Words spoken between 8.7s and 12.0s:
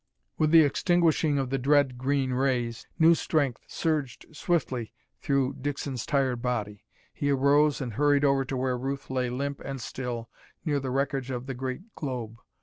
Ruth lay limp and still near the wreckage of the great